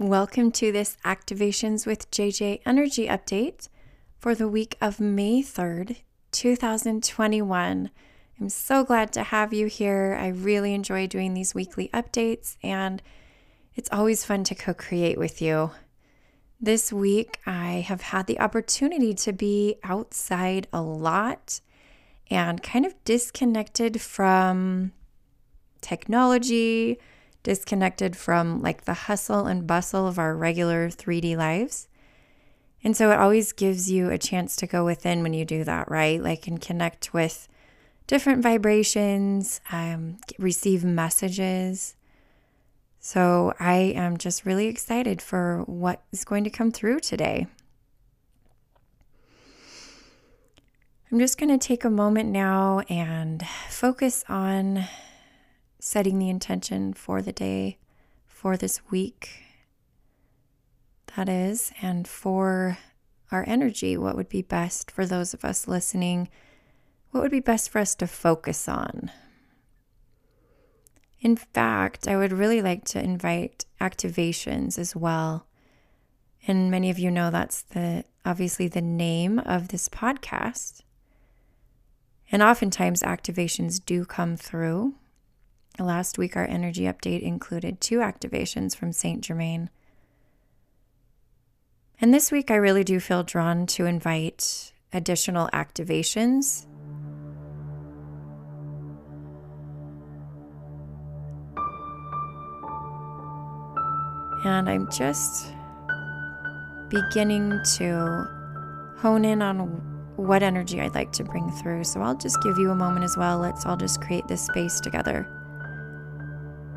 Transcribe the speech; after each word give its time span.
Welcome 0.00 0.50
to 0.52 0.72
this 0.72 0.96
Activations 1.04 1.84
with 1.84 2.10
JJ 2.10 2.62
Energy 2.64 3.06
update 3.06 3.68
for 4.18 4.34
the 4.34 4.48
week 4.48 4.78
of 4.80 4.98
May 4.98 5.42
3rd, 5.42 5.98
2021. 6.32 7.90
I'm 8.40 8.48
so 8.48 8.82
glad 8.82 9.12
to 9.12 9.24
have 9.24 9.52
you 9.52 9.66
here. 9.66 10.16
I 10.18 10.28
really 10.28 10.72
enjoy 10.72 11.06
doing 11.06 11.34
these 11.34 11.54
weekly 11.54 11.90
updates, 11.92 12.56
and 12.62 13.02
it's 13.74 13.90
always 13.92 14.24
fun 14.24 14.42
to 14.44 14.54
co 14.54 14.72
create 14.72 15.18
with 15.18 15.42
you. 15.42 15.72
This 16.58 16.90
week, 16.90 17.38
I 17.44 17.84
have 17.86 18.00
had 18.00 18.26
the 18.26 18.40
opportunity 18.40 19.12
to 19.12 19.34
be 19.34 19.76
outside 19.84 20.66
a 20.72 20.80
lot 20.80 21.60
and 22.30 22.62
kind 22.62 22.86
of 22.86 22.94
disconnected 23.04 24.00
from 24.00 24.92
technology 25.82 26.98
disconnected 27.42 28.16
from 28.16 28.60
like 28.62 28.84
the 28.84 28.94
hustle 28.94 29.46
and 29.46 29.66
bustle 29.66 30.06
of 30.06 30.18
our 30.18 30.36
regular 30.36 30.88
3D 30.88 31.36
lives. 31.36 31.88
And 32.82 32.96
so 32.96 33.10
it 33.10 33.18
always 33.18 33.52
gives 33.52 33.90
you 33.90 34.10
a 34.10 34.18
chance 34.18 34.56
to 34.56 34.66
go 34.66 34.84
within 34.84 35.22
when 35.22 35.34
you 35.34 35.44
do 35.44 35.64
that, 35.64 35.90
right? 35.90 36.22
Like 36.22 36.46
and 36.46 36.60
connect 36.60 37.12
with 37.12 37.48
different 38.06 38.42
vibrations, 38.42 39.60
um, 39.70 40.18
receive 40.38 40.82
messages. 40.84 41.94
So 42.98 43.54
I 43.60 43.74
am 43.74 44.16
just 44.16 44.44
really 44.44 44.66
excited 44.66 45.22
for 45.22 45.62
what 45.66 46.02
is 46.12 46.24
going 46.24 46.44
to 46.44 46.50
come 46.50 46.70
through 46.70 47.00
today. 47.00 47.46
I'm 51.12 51.18
just 51.18 51.38
going 51.38 51.56
to 51.56 51.58
take 51.58 51.84
a 51.84 51.90
moment 51.90 52.30
now 52.30 52.80
and 52.88 53.44
focus 53.68 54.24
on 54.28 54.84
setting 55.80 56.18
the 56.18 56.28
intention 56.28 56.92
for 56.92 57.20
the 57.22 57.32
day, 57.32 57.78
for 58.26 58.56
this 58.56 58.80
week, 58.90 59.42
that 61.16 61.28
is, 61.28 61.72
and 61.82 62.06
for 62.06 62.78
our 63.32 63.44
energy, 63.46 63.96
what 63.96 64.16
would 64.16 64.28
be 64.28 64.42
best 64.42 64.90
for 64.90 65.06
those 65.06 65.34
of 65.34 65.44
us 65.44 65.66
listening, 65.66 66.28
what 67.10 67.22
would 67.22 67.30
be 67.30 67.40
best 67.40 67.70
for 67.70 67.78
us 67.78 67.94
to 67.96 68.06
focus 68.06 68.68
on. 68.68 69.10
In 71.20 71.36
fact, 71.36 72.08
I 72.08 72.16
would 72.16 72.32
really 72.32 72.62
like 72.62 72.84
to 72.86 73.02
invite 73.02 73.66
activations 73.80 74.78
as 74.78 74.96
well. 74.96 75.46
And 76.46 76.70
many 76.70 76.88
of 76.88 76.98
you 76.98 77.10
know 77.10 77.30
that's 77.30 77.62
the 77.62 78.04
obviously 78.24 78.68
the 78.68 78.80
name 78.80 79.38
of 79.40 79.68
this 79.68 79.88
podcast. 79.88 80.80
And 82.32 82.42
oftentimes 82.42 83.02
activations 83.02 83.84
do 83.84 84.04
come 84.04 84.36
through. 84.36 84.94
Last 85.78 86.18
week, 86.18 86.36
our 86.36 86.44
energy 86.44 86.82
update 86.82 87.22
included 87.22 87.80
two 87.80 87.98
activations 87.98 88.76
from 88.76 88.92
Saint 88.92 89.22
Germain. 89.22 89.70
And 92.00 92.12
this 92.12 92.30
week, 92.30 92.50
I 92.50 92.56
really 92.56 92.84
do 92.84 93.00
feel 93.00 93.22
drawn 93.22 93.66
to 93.68 93.86
invite 93.86 94.72
additional 94.92 95.48
activations. 95.52 96.66
And 104.44 104.68
I'm 104.68 104.90
just 104.90 105.52
beginning 106.88 107.60
to 107.76 108.26
hone 108.96 109.24
in 109.24 109.42
on 109.42 109.58
what 110.16 110.42
energy 110.42 110.80
I'd 110.80 110.94
like 110.94 111.12
to 111.12 111.24
bring 111.24 111.50
through. 111.52 111.84
So 111.84 112.02
I'll 112.02 112.16
just 112.16 112.42
give 112.42 112.58
you 112.58 112.70
a 112.70 112.74
moment 112.74 113.04
as 113.04 113.16
well. 113.16 113.38
Let's 113.38 113.64
all 113.64 113.76
just 113.76 114.00
create 114.00 114.26
this 114.28 114.44
space 114.44 114.80
together. 114.80 115.26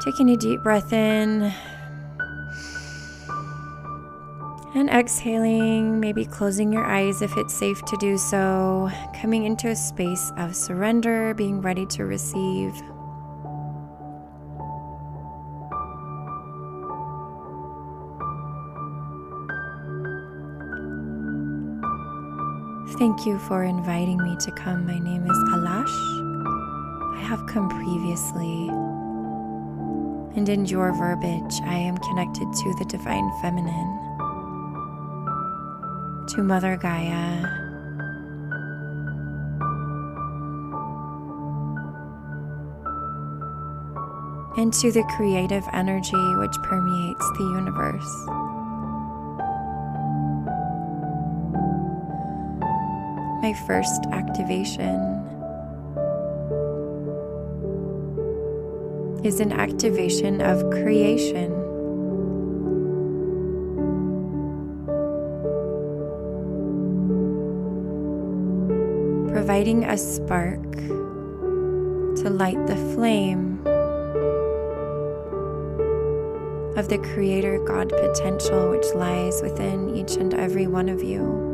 Taking 0.00 0.30
a 0.30 0.36
deep 0.36 0.62
breath 0.62 0.92
in 0.92 1.52
and 4.74 4.88
exhaling, 4.90 6.00
maybe 6.00 6.24
closing 6.24 6.72
your 6.72 6.84
eyes 6.84 7.20
if 7.20 7.36
it's 7.36 7.52
safe 7.52 7.84
to 7.84 7.96
do 7.98 8.16
so, 8.16 8.90
coming 9.20 9.44
into 9.44 9.68
a 9.68 9.76
space 9.76 10.30
of 10.36 10.54
surrender, 10.54 11.34
being 11.34 11.60
ready 11.60 11.84
to 11.86 12.04
receive. 12.04 12.72
Thank 22.98 23.26
you 23.26 23.38
for 23.46 23.64
inviting 23.64 24.22
me 24.22 24.36
to 24.40 24.50
come. 24.52 24.86
My 24.86 24.98
name 24.98 25.24
is 25.24 25.38
Alash. 25.50 27.16
I 27.16 27.20
have 27.22 27.46
come 27.46 27.68
previously 27.68 28.87
and 30.38 30.48
in 30.48 30.64
your 30.66 30.92
verbiage, 30.92 31.60
I 31.64 31.74
am 31.74 31.96
connected 31.98 32.46
to 32.52 32.74
the 32.78 32.84
divine 32.84 33.28
feminine, 33.42 33.98
to 36.28 36.44
Mother 36.44 36.76
Gaia. 36.76 37.42
And 44.56 44.72
to 44.74 44.92
the 44.92 45.02
creative 45.16 45.64
energy 45.72 46.36
which 46.36 46.54
permeates 46.62 47.30
the 47.36 47.44
universe. 47.58 48.26
My 53.42 53.54
first 53.66 54.06
activation 54.12 55.17
is 59.28 59.40
an 59.40 59.52
activation 59.52 60.40
of 60.40 60.58
creation. 60.70 61.52
Providing 69.30 69.84
a 69.84 69.98
spark 69.98 70.62
to 72.16 72.30
light 72.30 72.66
the 72.66 72.76
flame 72.94 73.58
of 76.78 76.88
the 76.88 76.96
Creator 77.12 77.58
God 77.66 77.90
potential 77.90 78.70
which 78.70 78.86
lies 78.94 79.42
within 79.42 79.94
each 79.94 80.16
and 80.16 80.32
every 80.32 80.66
one 80.66 80.88
of 80.88 81.02
you. 81.02 81.47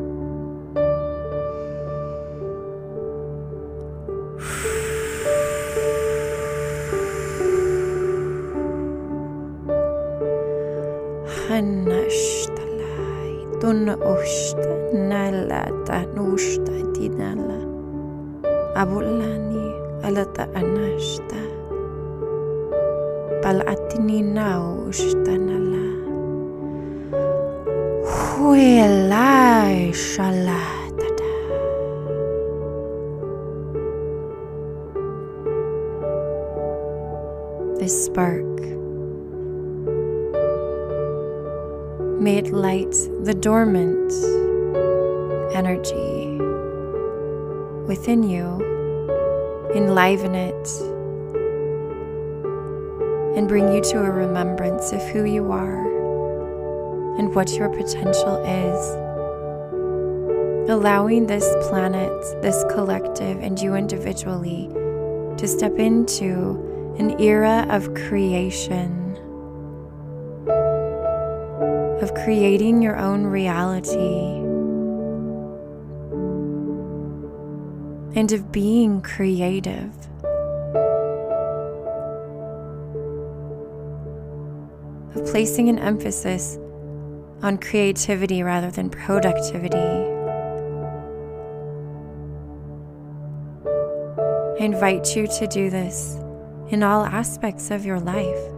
Hanashtalai 11.55 13.47
tun 13.63 13.87
ushta 13.87 14.75
nala 15.11 15.63
ta 15.87 15.99
nushta 16.15 16.75
dinala 16.95 17.59
abulani 18.83 19.67
alata 20.07 20.51
anashta 20.61 21.39
palatini 23.43 24.19
naushta 24.37 25.35
nala 25.47 25.87
huelai 28.03 29.95
shalatata 29.95 31.31
this 37.79 37.95
spark 38.11 38.54
May 42.25 42.39
it 42.39 42.55
light 42.55 42.97
the 43.25 43.35
dormant 43.39 44.11
energy 45.55 46.39
within 47.87 48.23
you, 48.23 48.47
enliven 49.75 50.35
it, 50.35 50.69
and 53.37 53.47
bring 53.47 53.71
you 53.75 53.83
to 53.83 53.99
a 53.99 54.11
remembrance 54.11 54.91
of 54.93 55.03
who 55.11 55.25
you 55.25 55.53
are 55.53 55.85
and 57.19 57.35
what 57.35 57.51
your 57.59 57.69
potential 57.69 58.43
is. 58.43 58.89
Allowing 60.71 61.27
this 61.27 61.45
planet, 61.69 62.11
this 62.41 62.65
collective, 62.73 63.37
and 63.43 63.61
you 63.61 63.75
individually 63.75 64.71
to 65.37 65.47
step 65.47 65.79
into 65.79 66.95
an 66.99 67.21
era 67.21 67.67
of 67.69 67.93
creation 67.93 69.04
creating 72.15 72.81
your 72.81 72.97
own 72.97 73.25
reality 73.25 74.43
and 78.17 78.33
of 78.33 78.53
being 78.53 79.03
creative. 79.03 79.93
Of 85.15 85.27
placing 85.27 85.69
an 85.69 85.79
emphasis 85.79 86.59
on 87.43 87.59
creativity 87.59 88.43
rather 88.43 88.71
than 88.71 88.89
productivity. 88.89 89.77
I 94.61 94.65
invite 94.65 95.17
you 95.17 95.27
to 95.27 95.47
do 95.49 95.69
this 95.69 96.19
in 96.69 96.83
all 96.83 97.05
aspects 97.05 97.71
of 97.71 97.85
your 97.85 98.01
life. 98.01 98.54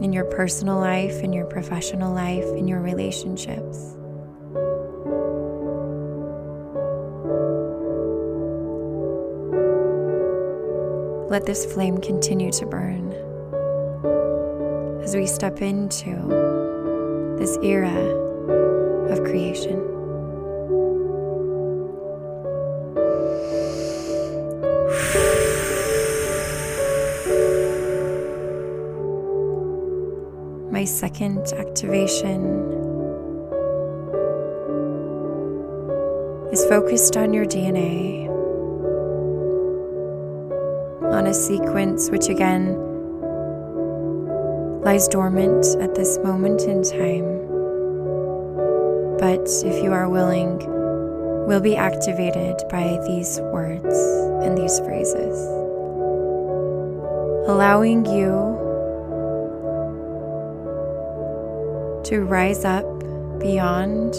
In 0.00 0.12
your 0.12 0.24
personal 0.24 0.78
life, 0.78 1.22
in 1.22 1.32
your 1.32 1.46
professional 1.46 2.14
life, 2.14 2.44
in 2.56 2.66
your 2.66 2.80
relationships. 2.80 3.96
Let 11.30 11.46
this 11.46 11.64
flame 11.64 11.98
continue 11.98 12.50
to 12.52 12.66
burn 12.66 13.12
as 15.02 15.14
we 15.14 15.26
step 15.26 15.60
into 15.62 16.16
this 17.38 17.56
era 17.62 17.94
of 19.10 19.22
creation. 19.24 19.89
Second 30.90 31.52
activation 31.52 32.42
is 36.52 36.64
focused 36.66 37.16
on 37.16 37.32
your 37.32 37.46
DNA 37.46 38.28
on 41.12 41.28
a 41.28 41.34
sequence 41.34 42.10
which 42.10 42.28
again 42.28 42.74
lies 44.82 45.06
dormant 45.06 45.64
at 45.80 45.94
this 45.94 46.18
moment 46.18 46.62
in 46.62 46.82
time. 46.82 47.38
But 49.18 49.48
if 49.64 49.84
you 49.84 49.92
are 49.92 50.08
willing, 50.08 50.58
will 51.46 51.60
be 51.60 51.76
activated 51.76 52.56
by 52.68 52.98
these 53.06 53.38
words 53.52 53.94
and 54.44 54.58
these 54.58 54.80
phrases, 54.80 55.38
allowing 57.48 58.06
you 58.06 58.49
to 62.10 62.22
rise 62.22 62.64
up 62.64 62.84
beyond 63.38 64.14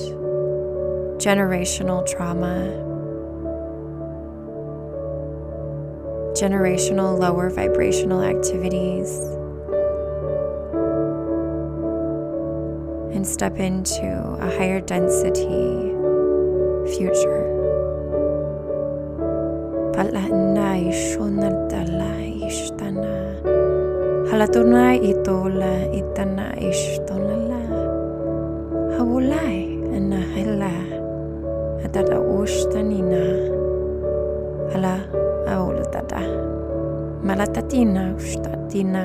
generational 1.20 2.08
trauma 2.08 2.56
generational 6.40 7.20
lower 7.20 7.50
vibrational 7.50 8.24
activities 8.24 9.10
and 13.14 13.28
step 13.28 13.60
into 13.60 14.08
a 14.40 14.50
higher 14.58 14.80
density 14.80 15.92
future. 16.96 17.44
Halatuna 24.32 24.96
itola 24.96 25.92
itana 25.92 26.56
Ustatina 37.42 39.04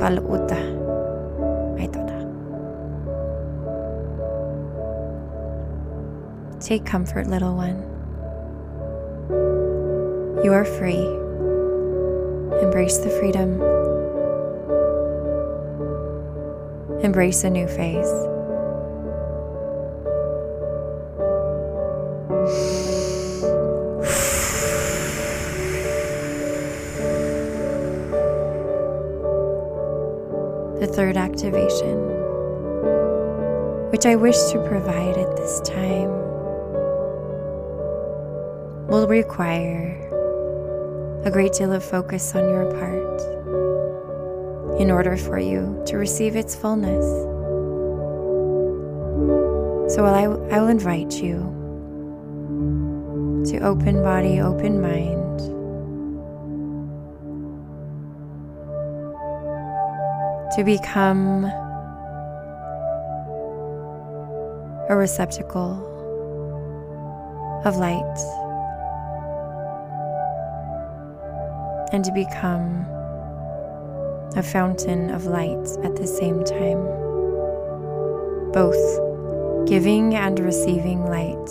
paluta 0.00 0.56
aitoda. 1.76 2.18
Take 6.58 6.86
comfort, 6.86 7.26
little 7.26 7.54
one. 7.54 7.82
You 10.42 10.54
are 10.54 10.64
free. 10.64 11.04
Embrace 12.62 12.96
the 12.96 13.10
freedom. 13.20 13.60
Embrace 17.02 17.44
a 17.44 17.50
new 17.50 17.68
phase. 17.68 18.31
Third 30.92 31.16
activation, 31.16 31.96
which 33.90 34.04
I 34.06 34.16
wish 34.16 34.36
to 34.52 34.62
provide 34.68 35.16
at 35.16 35.36
this 35.36 35.60
time, 35.60 36.10
will 38.88 39.06
require 39.08 39.98
a 41.24 41.30
great 41.30 41.52
deal 41.52 41.72
of 41.72 41.82
focus 41.82 42.34
on 42.34 42.48
your 42.48 42.70
part 42.72 43.20
in 44.80 44.90
order 44.90 45.16
for 45.16 45.38
you 45.38 45.82
to 45.86 45.96
receive 45.96 46.36
its 46.36 46.54
fullness. 46.54 47.04
So 49.94 50.04
I, 50.04 50.24
I 50.54 50.60
will 50.60 50.68
invite 50.68 51.22
you 51.22 51.36
to 53.50 53.58
open 53.60 54.02
body, 54.02 54.40
open 54.40 54.80
mind 54.80 55.11
to 60.56 60.64
become 60.64 61.44
a 64.90 64.94
receptacle 64.94 65.88
of 67.64 67.76
light 67.76 68.18
and 71.92 72.04
to 72.04 72.12
become 72.12 72.86
a 74.36 74.42
fountain 74.42 75.10
of 75.10 75.24
light 75.24 75.66
at 75.84 75.96
the 75.96 76.06
same 76.06 76.44
time, 76.44 76.82
both 78.52 79.66
giving 79.66 80.14
and 80.14 80.38
receiving 80.38 81.04
light 81.06 81.50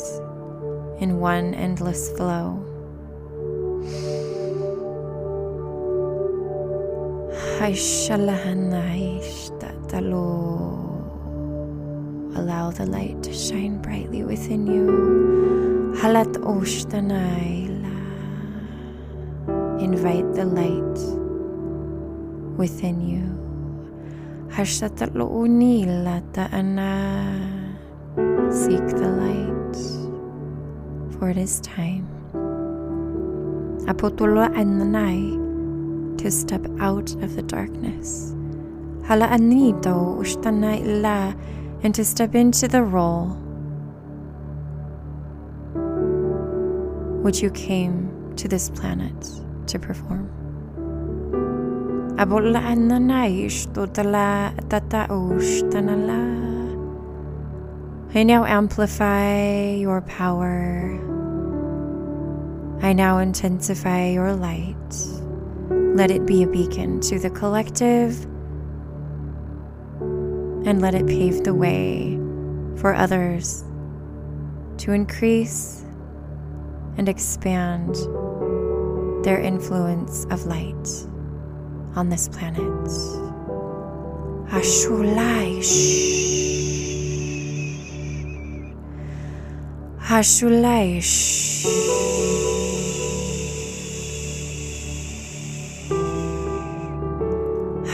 in 1.01 1.19
one 1.19 1.56
endless 1.56 2.09
flow. 2.12 2.70
Allow 12.36 12.72
the 12.72 12.88
light 12.90 13.22
to 13.22 13.31
shine 13.31 13.78
brightly 13.84 14.24
within 14.24 14.66
you. 14.66 15.94
Halat 16.02 16.42
Invite 19.80 20.34
the 20.34 20.46
light 20.46 20.98
within 22.58 23.00
you. 23.00 23.30
Seek 28.50 28.88
the 28.88 29.09
light, 29.21 29.78
for 31.14 31.30
it 31.30 31.38
is 31.38 31.59
time. 31.62 32.09
Apotolo 33.85 34.50
ananai 34.50 35.51
to 36.21 36.30
step 36.30 36.61
out 36.80 37.11
of 37.23 37.35
the 37.35 37.42
darkness. 37.42 38.35
Hala 39.07 39.28
anito 39.28 40.19
ushtana 40.21 41.35
and 41.83 41.95
to 41.95 42.06
step 42.06 42.35
into 42.35 42.68
the 42.68 42.83
role 42.83 43.30
which 47.23 47.42
you 47.42 47.49
came 47.51 48.11
to 48.35 48.47
this 48.47 48.69
planet 48.69 49.30
to 49.66 49.80
perform. 49.80 50.30
I 52.19 52.25
now 58.23 58.45
amplify 58.45 59.71
your 59.71 60.01
power. 60.01 60.99
I 62.83 62.94
now 62.94 63.18
intensify 63.18 64.09
your 64.09 64.35
light. 64.35 65.20
Let 66.02 66.10
it 66.10 66.26
be 66.26 66.42
a 66.42 66.48
beacon 66.48 67.00
to 67.02 67.20
the 67.20 67.30
collective 67.30 68.24
and 70.66 70.81
let 70.81 70.96
it 70.96 71.06
pave 71.06 71.44
the 71.44 71.54
way 71.54 72.18
for 72.78 72.96
others 72.96 73.64
to 74.80 74.94
increase 74.94 75.86
and 76.98 77.08
expand 77.08 77.94
their 79.24 79.40
influence 79.40 80.26
of 80.31 80.48
light 80.48 80.90
on 81.96 82.10
this 82.10 82.28
planet. 82.30 82.64
Ashulaish. 84.50 85.76
Ashulaish. 90.00 91.42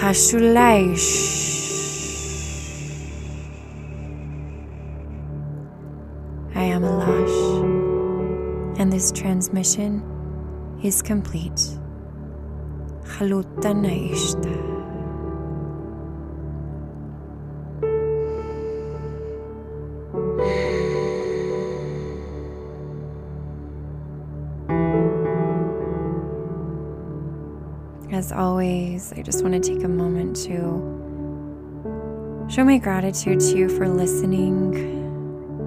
Hashulaish. 0.08 1.10
I 6.56 6.64
am 6.64 6.84
Alash, 6.84 8.80
and 8.80 8.94
this 8.94 9.12
transmission 9.12 10.02
is 10.82 11.02
complete. 11.02 11.60
Chaluta 13.04 13.74
naishta. 13.76 14.76
As 28.27 28.34
always, 28.34 29.13
I 29.13 29.22
just 29.22 29.41
want 29.41 29.53
to 29.53 29.62
take 29.62 29.86
a 29.86 29.88
moment 29.88 30.36
to 30.48 32.46
show 32.50 32.65
my 32.65 32.77
gratitude 32.77 33.39
to 33.39 33.57
you 33.57 33.69
for 33.69 33.88
listening 33.88 34.75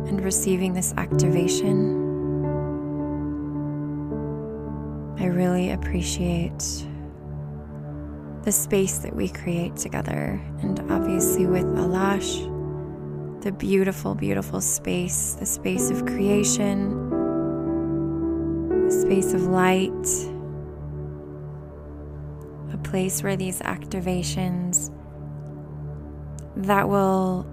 and 0.06 0.22
receiving 0.22 0.74
this 0.74 0.92
activation. 0.98 1.96
I 5.18 5.24
really 5.24 5.70
appreciate 5.70 6.62
the 8.42 8.52
space 8.52 8.98
that 8.98 9.16
we 9.16 9.30
create 9.30 9.76
together, 9.76 10.38
and 10.60 10.80
obviously 10.92 11.46
with 11.46 11.64
Alash, 11.64 12.42
the 13.40 13.52
beautiful, 13.52 14.14
beautiful 14.14 14.60
space, 14.60 15.32
the 15.32 15.46
space 15.46 15.90
of 15.90 16.04
creation, 16.04 17.08
the 18.84 18.90
space 18.90 19.32
of 19.32 19.46
light, 19.46 19.96
place 22.80 23.22
where 23.22 23.36
these 23.36 23.60
activations 23.60 24.90
that 26.56 26.88
will 26.88 27.46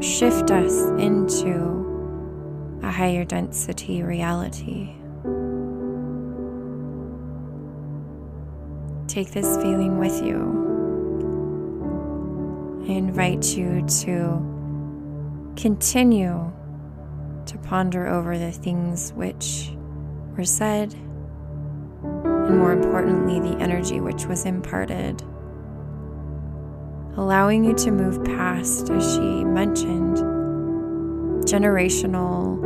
shift 0.00 0.50
us 0.50 0.72
into 1.00 2.78
a 2.82 2.90
higher 2.90 3.24
density 3.24 4.02
reality. 4.02 4.94
Take 9.06 9.32
this 9.32 9.56
feeling 9.56 9.98
with 9.98 10.22
you. 10.22 10.68
I 12.88 12.92
invite 12.92 13.56
you 13.56 13.84
to 14.04 15.54
continue 15.56 16.52
to 17.46 17.58
ponder 17.58 18.06
over 18.06 18.38
the 18.38 18.52
things 18.52 19.12
which 19.12 19.70
were 20.36 20.44
said, 20.44 20.94
and 22.50 22.58
more 22.58 22.72
importantly, 22.72 23.38
the 23.38 23.56
energy 23.58 24.00
which 24.00 24.26
was 24.26 24.44
imparted. 24.44 25.22
Allowing 27.16 27.62
you 27.64 27.74
to 27.74 27.92
move 27.92 28.24
past, 28.24 28.90
as 28.90 29.14
she 29.14 29.44
mentioned, 29.44 30.16
generational 31.46 32.58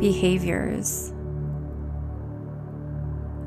behaviors 0.00 1.12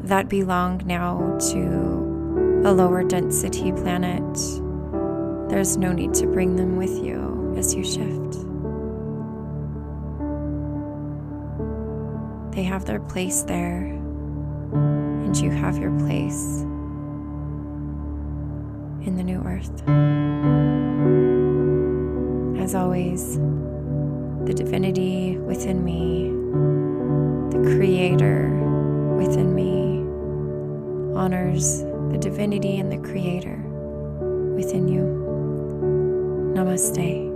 that 0.04 0.30
belong 0.30 0.82
now 0.86 1.38
to 1.52 2.62
a 2.66 2.72
lower 2.72 3.04
density 3.04 3.72
planet, 3.72 4.38
there's 5.50 5.78
no 5.78 5.92
need 5.92 6.14
to 6.14 6.28
bring 6.28 6.56
them 6.56 6.78
with 6.78 7.04
you 7.04 7.56
as 7.58 7.74
you 7.74 7.84
shift. 7.84 8.46
They 12.56 12.64
have 12.64 12.86
their 12.86 13.00
place 13.00 13.42
there, 13.44 14.00
and 14.74 15.36
you 15.38 15.52
have 15.52 15.78
your 15.78 15.98
place 16.00 16.62
in 19.06 19.16
the 19.16 19.24
new 19.24 19.42
earth. 19.44 19.82
As 22.62 22.76
always, 22.76 23.38
the 24.46 24.54
divinity 24.54 25.38
within 25.38 25.84
me, 25.84 26.30
the 27.52 27.76
creator 27.76 28.50
within 29.18 29.56
me 29.56 30.00
honors 31.18 31.82
the 32.12 32.18
divinity 32.20 32.80
and 32.80 32.92
the 32.92 32.98
creator 32.98 33.58
within 34.56 34.88
you. 34.88 35.04
Namaste. 36.56 37.29